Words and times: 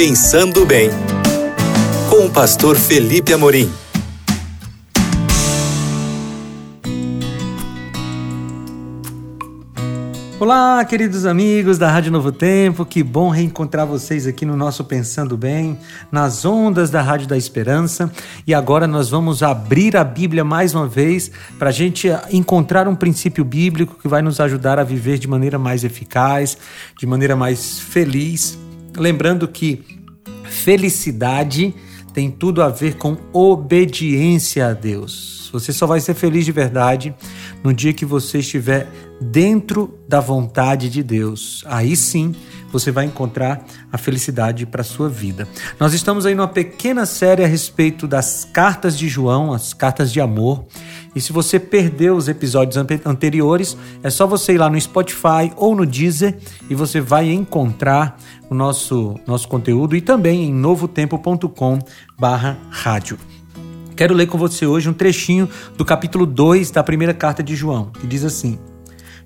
Pensando 0.00 0.64
Bem, 0.64 0.90
com 2.08 2.26
o 2.26 2.30
pastor 2.30 2.76
Felipe 2.76 3.32
Amorim. 3.32 3.68
Olá, 10.38 10.84
queridos 10.84 11.26
amigos 11.26 11.78
da 11.78 11.90
Rádio 11.90 12.12
Novo 12.12 12.30
Tempo, 12.30 12.86
que 12.86 13.02
bom 13.02 13.28
reencontrar 13.28 13.88
vocês 13.88 14.24
aqui 14.24 14.46
no 14.46 14.56
nosso 14.56 14.84
Pensando 14.84 15.36
Bem, 15.36 15.76
nas 16.12 16.44
ondas 16.44 16.90
da 16.90 17.02
Rádio 17.02 17.26
da 17.26 17.36
Esperança. 17.36 18.08
E 18.46 18.54
agora 18.54 18.86
nós 18.86 19.08
vamos 19.08 19.42
abrir 19.42 19.96
a 19.96 20.04
Bíblia 20.04 20.44
mais 20.44 20.76
uma 20.76 20.86
vez 20.86 21.28
para 21.58 21.70
a 21.70 21.72
gente 21.72 22.06
encontrar 22.30 22.86
um 22.86 22.94
princípio 22.94 23.44
bíblico 23.44 23.96
que 24.00 24.06
vai 24.06 24.22
nos 24.22 24.38
ajudar 24.38 24.78
a 24.78 24.84
viver 24.84 25.18
de 25.18 25.26
maneira 25.26 25.58
mais 25.58 25.82
eficaz, 25.82 26.56
de 26.96 27.04
maneira 27.04 27.34
mais 27.34 27.80
feliz. 27.80 28.67
Lembrando 28.98 29.46
que 29.48 29.84
felicidade 30.44 31.74
tem 32.12 32.30
tudo 32.30 32.62
a 32.62 32.68
ver 32.68 32.96
com 32.96 33.16
obediência 33.32 34.68
a 34.68 34.72
Deus. 34.72 35.48
Você 35.52 35.72
só 35.72 35.86
vai 35.86 36.00
ser 36.00 36.14
feliz 36.14 36.44
de 36.44 36.52
verdade 36.52 37.14
no 37.62 37.72
dia 37.72 37.92
que 37.92 38.04
você 38.04 38.38
estiver 38.38 38.90
dentro 39.20 39.98
da 40.06 40.20
vontade 40.20 40.90
de 40.90 41.02
Deus. 41.02 41.64
Aí 41.66 41.96
sim 41.96 42.34
você 42.72 42.90
vai 42.90 43.04
encontrar 43.04 43.64
a 43.92 43.98
felicidade 43.98 44.66
para 44.66 44.82
a 44.82 44.84
sua 44.84 45.08
vida. 45.08 45.48
Nós 45.78 45.94
estamos 45.94 46.26
aí 46.26 46.34
numa 46.34 46.48
pequena 46.48 47.06
série 47.06 47.44
a 47.44 47.46
respeito 47.46 48.06
das 48.06 48.44
cartas 48.44 48.98
de 48.98 49.08
João, 49.08 49.52
as 49.52 49.72
cartas 49.72 50.12
de 50.12 50.20
amor. 50.20 50.64
E 51.14 51.20
se 51.20 51.32
você 51.32 51.58
perdeu 51.58 52.16
os 52.16 52.28
episódios 52.28 52.76
anteriores, 53.04 53.76
é 54.02 54.10
só 54.10 54.26
você 54.26 54.54
ir 54.54 54.58
lá 54.58 54.68
no 54.68 54.80
Spotify 54.80 55.52
ou 55.56 55.74
no 55.74 55.86
Deezer 55.86 56.38
e 56.68 56.74
você 56.74 57.00
vai 57.00 57.30
encontrar 57.30 58.16
o 58.48 58.54
nosso, 58.54 59.18
nosso 59.26 59.48
conteúdo 59.48 59.96
e 59.96 60.00
também 60.00 60.44
em 60.44 60.54
novotempo.com 60.54 61.78
barra 62.18 62.58
rádio. 62.70 63.18
Quero 63.96 64.14
ler 64.14 64.28
com 64.28 64.38
você 64.38 64.64
hoje 64.64 64.88
um 64.88 64.92
trechinho 64.92 65.48
do 65.76 65.84
capítulo 65.84 66.24
2 66.24 66.70
da 66.70 66.84
primeira 66.84 67.12
carta 67.12 67.42
de 67.42 67.56
João, 67.56 67.90
que 68.00 68.06
diz 68.06 68.24
assim: 68.24 68.56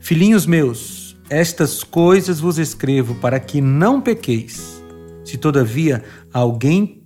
Filhinhos 0.00 0.46
meus, 0.46 1.01
estas 1.32 1.82
coisas 1.82 2.40
vos 2.40 2.58
escrevo 2.58 3.14
para 3.14 3.40
que 3.40 3.58
não 3.58 4.02
pequeis. 4.02 4.82
Se 5.24 5.38
todavia 5.38 6.04
alguém 6.30 7.02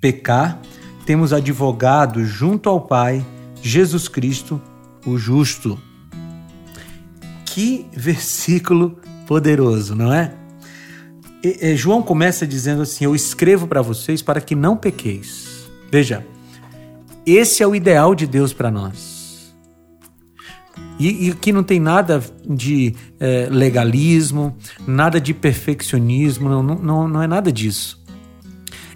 pecar, 0.00 0.58
temos 1.04 1.30
advogado 1.30 2.24
junto 2.24 2.70
ao 2.70 2.80
Pai, 2.80 3.24
Jesus 3.60 4.08
Cristo, 4.08 4.60
o 5.04 5.18
justo. 5.18 5.78
Que 7.44 7.86
versículo 7.92 8.98
poderoso, 9.26 9.94
não 9.94 10.10
é? 10.10 10.32
E, 11.44 11.58
e, 11.66 11.76
João 11.76 12.00
começa 12.00 12.46
dizendo 12.46 12.80
assim: 12.80 13.04
Eu 13.04 13.14
escrevo 13.14 13.66
para 13.66 13.82
vocês 13.82 14.22
para 14.22 14.40
que 14.40 14.54
não 14.54 14.74
pequeis. 14.74 15.68
Veja, 15.90 16.26
esse 17.26 17.62
é 17.62 17.66
o 17.66 17.74
ideal 17.74 18.14
de 18.14 18.26
Deus 18.26 18.54
para 18.54 18.70
nós. 18.70 19.15
E, 20.98 21.26
e 21.26 21.30
aqui 21.30 21.52
não 21.52 21.62
tem 21.62 21.78
nada 21.78 22.22
de 22.48 22.94
é, 23.20 23.48
legalismo, 23.50 24.56
nada 24.86 25.20
de 25.20 25.34
perfeccionismo, 25.34 26.48
não, 26.48 26.62
não, 26.62 27.08
não 27.08 27.22
é 27.22 27.26
nada 27.26 27.52
disso. 27.52 28.02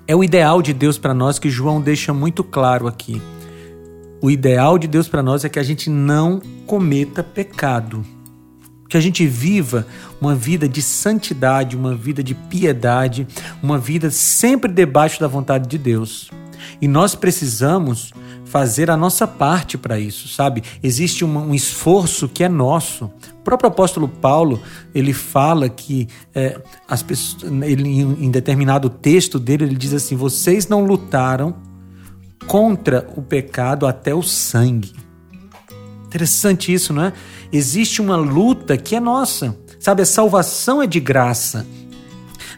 É 0.07 0.17
o 0.17 0.25
ideal 0.25 0.61
de 0.63 0.73
Deus 0.73 0.99
para 0.99 1.15
nós 1.15 1.39
que 1.39 1.51
João 1.51 1.81
deixa 1.81 2.13
muito 2.13 2.43
claro 2.43 2.87
aqui. 2.89 3.21
O 4.23 4.31
ideal 4.31 4.79
de 4.79 4.87
Deus 4.87 5.09
para 5.09 5.23
nós 5.23 5.45
é 5.45 5.49
que 5.49 5.59
a 5.59 5.63
gente 5.63 5.89
não 5.89 6.41
cometa 6.67 7.23
pecado. 7.23 8.05
Que 8.89 8.97
a 8.97 9.01
gente 9.01 9.25
viva 9.27 9.87
uma 10.21 10.35
vida 10.35 10.69
de 10.69 10.83
santidade, 10.83 11.77
uma 11.77 11.95
vida 11.95 12.23
de 12.23 12.35
piedade, 12.35 13.27
uma 13.63 13.79
vida 13.79 14.11
sempre 14.11 14.73
debaixo 14.73 15.21
da 15.21 15.29
vontade 15.29 15.69
de 15.69 15.79
Deus. 15.79 16.31
E 16.83 16.89
nós 16.89 17.15
precisamos 17.15 18.13
fazer 18.51 18.91
a 18.91 18.97
nossa 18.97 19.29
parte 19.29 19.79
para 19.79 20.01
isso, 20.01 20.27
sabe? 20.27 20.65
Existe 20.83 21.25
um, 21.25 21.39
um, 21.39 21.55
esforço 21.55 22.29
que 22.29 22.43
é 22.43 22.49
nosso. 22.49 23.05
O 23.05 23.43
próprio 23.45 23.69
apóstolo 23.69 24.09
Paulo 24.09 24.61
ele 24.93 25.13
fala 25.13 25.69
que 25.69 26.09
é, 26.35 26.61
as 26.89 27.01
pessoas, 27.01 27.45
ele, 27.63 27.89
em 27.89 28.29
determinado 28.29 28.91
texto 28.91 29.39
dele 29.39 29.65
ele 29.65 29.77
diz 29.77 29.95
assim: 29.95 30.17
vocês 30.17 30.67
não 30.67 30.85
lutaram 30.85 31.55
contra 32.49 33.09
o 33.17 33.23
pecado 33.23 33.87
até 33.87 34.13
o 34.13 34.23
sangue. 34.23 34.95
Interessante 36.07 36.75
isso, 36.75 36.93
não 36.93 37.05
é? 37.05 37.13
Existe 37.53 38.03
uma 38.03 38.17
luta 38.17 38.77
que 38.77 38.97
é 38.97 39.01
nossa, 39.01 39.57
sabe? 39.79 40.03
A 40.03 40.07
salvação 40.07 40.83
é 40.83 40.89
de 40.89 40.99
graça, 40.99 41.65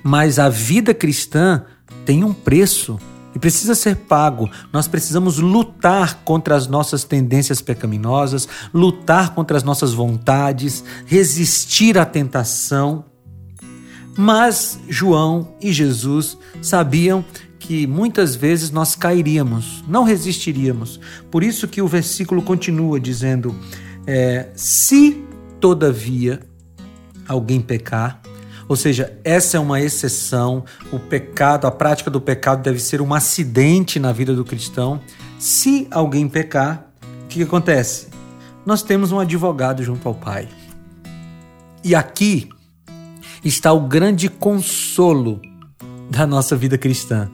mas 0.02 0.38
a 0.38 0.48
vida 0.48 0.94
cristã 0.94 1.66
tem 2.06 2.24
um 2.24 2.32
preço 2.32 2.98
e 3.34 3.38
precisa 3.38 3.74
ser 3.74 3.96
pago. 3.96 4.50
Nós 4.72 4.86
precisamos 4.86 5.38
lutar 5.38 6.22
contra 6.24 6.54
as 6.54 6.66
nossas 6.66 7.04
tendências 7.04 7.60
pecaminosas, 7.60 8.48
lutar 8.72 9.34
contra 9.34 9.56
as 9.56 9.62
nossas 9.62 9.92
vontades, 9.92 10.84
resistir 11.06 11.98
à 11.98 12.04
tentação. 12.04 13.04
Mas 14.16 14.78
João 14.88 15.54
e 15.60 15.72
Jesus 15.72 16.36
sabiam 16.60 17.24
que 17.58 17.86
muitas 17.86 18.34
vezes 18.34 18.70
nós 18.70 18.94
cairíamos, 18.94 19.82
não 19.88 20.02
resistiríamos. 20.04 21.00
Por 21.30 21.42
isso 21.42 21.68
que 21.68 21.80
o 21.80 21.88
versículo 21.88 22.42
continua 22.42 23.00
dizendo: 23.00 23.54
é, 24.06 24.48
se 24.54 25.24
todavia 25.60 26.40
alguém 27.26 27.60
pecar, 27.60 28.20
ou 28.72 28.76
seja, 28.76 29.12
essa 29.22 29.58
é 29.58 29.60
uma 29.60 29.82
exceção. 29.82 30.64
O 30.90 30.98
pecado, 30.98 31.66
a 31.66 31.70
prática 31.70 32.10
do 32.10 32.18
pecado 32.18 32.62
deve 32.62 32.78
ser 32.78 33.02
um 33.02 33.12
acidente 33.12 34.00
na 34.00 34.12
vida 34.12 34.34
do 34.34 34.46
cristão. 34.46 34.98
Se 35.38 35.86
alguém 35.90 36.26
pecar, 36.26 36.86
o 37.24 37.26
que 37.28 37.42
acontece? 37.42 38.08
Nós 38.64 38.82
temos 38.82 39.12
um 39.12 39.18
advogado 39.18 39.82
junto 39.82 40.08
ao 40.08 40.14
Pai. 40.14 40.48
E 41.84 41.94
aqui 41.94 42.48
está 43.44 43.74
o 43.74 43.80
grande 43.80 44.30
consolo 44.30 45.38
da 46.08 46.26
nossa 46.26 46.56
vida 46.56 46.78
cristã. 46.78 47.30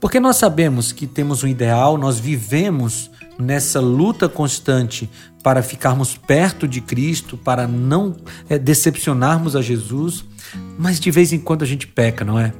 Porque 0.00 0.20
nós 0.20 0.36
sabemos 0.36 0.92
que 0.92 1.06
temos 1.06 1.42
um 1.42 1.48
ideal, 1.48 1.96
nós 1.96 2.18
vivemos 2.18 3.10
nessa 3.38 3.80
luta 3.80 4.28
constante 4.28 5.08
para 5.42 5.62
ficarmos 5.62 6.16
perto 6.16 6.66
de 6.66 6.80
Cristo, 6.80 7.36
para 7.36 7.66
não 7.66 8.16
é, 8.48 8.58
decepcionarmos 8.58 9.54
a 9.54 9.62
Jesus, 9.62 10.24
mas 10.78 10.98
de 10.98 11.10
vez 11.10 11.32
em 11.32 11.38
quando 11.38 11.62
a 11.62 11.66
gente 11.66 11.86
peca, 11.86 12.24
não 12.24 12.38
é? 12.38 12.52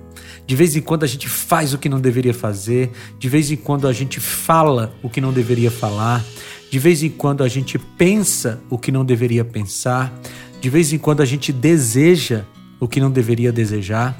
De 0.46 0.54
vez 0.54 0.76
em 0.76 0.82
quando 0.82 1.04
a 1.04 1.06
gente 1.06 1.28
faz 1.28 1.72
o 1.72 1.78
que 1.78 1.88
não 1.88 2.00
deveria 2.00 2.34
fazer, 2.34 2.92
de 3.18 3.28
vez 3.28 3.50
em 3.50 3.56
quando 3.56 3.88
a 3.88 3.92
gente 3.92 4.20
fala 4.20 4.94
o 5.02 5.08
que 5.08 5.20
não 5.20 5.32
deveria 5.32 5.70
falar, 5.70 6.22
de 6.70 6.78
vez 6.78 7.02
em 7.02 7.08
quando 7.08 7.42
a 7.42 7.48
gente 7.48 7.78
pensa 7.78 8.60
o 8.68 8.76
que 8.76 8.92
não 8.92 9.04
deveria 9.04 9.44
pensar, 9.44 10.12
de 10.60 10.68
vez 10.68 10.92
em 10.92 10.98
quando 10.98 11.22
a 11.22 11.24
gente 11.24 11.52
deseja 11.52 12.44
o 12.78 12.86
que 12.86 13.00
não 13.00 13.10
deveria 13.10 13.52
desejar. 13.52 14.18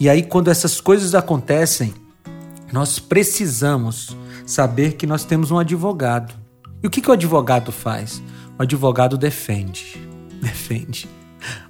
E 0.00 0.08
aí, 0.08 0.22
quando 0.22 0.48
essas 0.48 0.80
coisas 0.80 1.14
acontecem, 1.14 1.92
nós 2.72 2.98
precisamos 2.98 4.16
saber 4.44 4.94
que 4.94 5.06
nós 5.06 5.24
temos 5.24 5.50
um 5.50 5.58
advogado. 5.58 6.34
E 6.82 6.86
o 6.86 6.90
que, 6.90 7.00
que 7.00 7.10
o 7.10 7.12
advogado 7.12 7.72
faz? 7.72 8.22
O 8.58 8.62
advogado 8.62 9.16
defende. 9.16 9.96
Defende. 10.40 11.08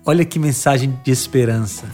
Olha 0.04 0.24
que 0.24 0.38
mensagem 0.38 0.98
de 1.04 1.10
esperança. 1.10 1.86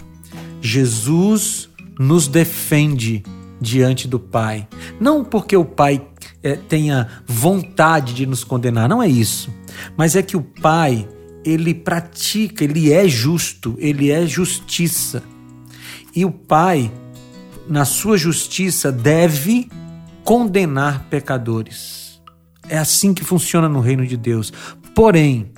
Jesus 0.61 1.69
nos 1.99 2.27
defende 2.27 3.23
diante 3.61 4.09
do 4.09 4.19
Pai. 4.19 4.67
Não 4.99 5.25
porque 5.25 5.57
o 5.57 5.65
Pai 5.65 6.07
é, 6.43 6.57
tenha 6.57 7.09
vontade 7.27 8.15
de 8.15 8.27
nos 8.27 8.43
condenar, 8.43 8.89
não 8.89 9.03
é 9.03 9.09
isso. 9.09 9.51
Mas 9.97 10.17
é 10.17 10.23
que 10.23 10.37
o 10.37 10.43
Pai, 10.43 11.09
ele 11.45 11.75
pratica, 11.75 12.65
ele 12.65 12.93
é 12.93 13.07
justo, 13.07 13.77
ele 13.79 14.11
é 14.11 14.27
justiça. 14.27 15.23
E 16.15 16.25
o 16.25 16.31
Pai, 16.31 16.91
na 17.69 17.85
sua 17.85 18.17
justiça, 18.17 18.91
deve 18.91 19.69
condenar 20.25 21.07
pecadores. 21.09 22.21
É 22.69 22.79
assim 22.79 23.13
que 23.13 23.25
funciona 23.25 23.69
no 23.69 23.81
reino 23.81 24.07
de 24.07 24.17
Deus. 24.17 24.53
Porém, 24.95 25.53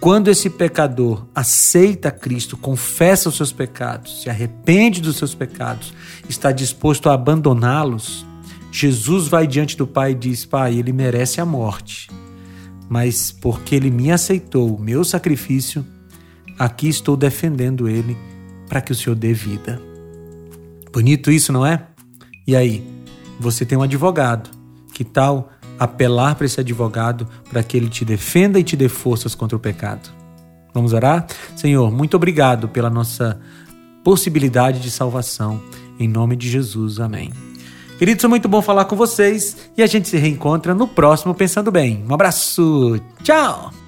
quando 0.00 0.28
esse 0.28 0.50
pecador 0.50 1.26
aceita 1.34 2.10
Cristo, 2.10 2.56
confessa 2.56 3.28
os 3.28 3.36
seus 3.36 3.52
pecados, 3.52 4.22
se 4.22 4.28
arrepende 4.28 5.00
dos 5.00 5.16
seus 5.16 5.34
pecados, 5.34 5.94
está 6.28 6.52
disposto 6.52 7.08
a 7.08 7.14
abandoná-los, 7.14 8.26
Jesus 8.70 9.28
vai 9.28 9.46
diante 9.46 9.76
do 9.76 9.86
Pai 9.86 10.10
e 10.10 10.14
diz: 10.14 10.44
Pai, 10.44 10.76
ele 10.76 10.92
merece 10.92 11.40
a 11.40 11.46
morte, 11.46 12.10
mas 12.88 13.30
porque 13.30 13.74
ele 13.74 13.90
me 13.90 14.10
aceitou 14.10 14.74
o 14.74 14.80
meu 14.80 15.04
sacrifício, 15.04 15.86
aqui 16.58 16.88
estou 16.88 17.16
defendendo 17.16 17.88
ele 17.88 18.16
para 18.68 18.80
que 18.80 18.92
o 18.92 18.94
Senhor 18.94 19.14
dê 19.14 19.32
vida. 19.32 19.93
Bonito 20.94 21.32
isso, 21.32 21.52
não 21.52 21.66
é? 21.66 21.88
E 22.46 22.54
aí, 22.54 22.86
você 23.40 23.66
tem 23.66 23.76
um 23.76 23.82
advogado. 23.82 24.48
Que 24.94 25.02
tal 25.02 25.50
apelar 25.76 26.36
para 26.36 26.46
esse 26.46 26.60
advogado 26.60 27.26
para 27.50 27.64
que 27.64 27.76
ele 27.76 27.88
te 27.88 28.04
defenda 28.04 28.60
e 28.60 28.62
te 28.62 28.76
dê 28.76 28.88
forças 28.88 29.34
contra 29.34 29.56
o 29.56 29.60
pecado. 29.60 30.08
Vamos 30.72 30.92
orar? 30.92 31.26
Senhor, 31.56 31.90
muito 31.90 32.16
obrigado 32.16 32.68
pela 32.68 32.88
nossa 32.88 33.40
possibilidade 34.04 34.78
de 34.78 34.88
salvação. 34.88 35.60
Em 35.98 36.06
nome 36.06 36.36
de 36.36 36.48
Jesus, 36.48 37.00
amém. 37.00 37.32
Queridos, 37.98 38.20
foi 38.20 38.30
muito 38.30 38.48
bom 38.48 38.62
falar 38.62 38.84
com 38.84 38.94
vocês 38.94 39.56
e 39.76 39.82
a 39.82 39.86
gente 39.86 40.08
se 40.08 40.16
reencontra 40.16 40.76
no 40.76 40.86
próximo 40.86 41.34
Pensando 41.34 41.72
Bem. 41.72 42.04
Um 42.08 42.14
abraço, 42.14 43.00
tchau! 43.24 43.83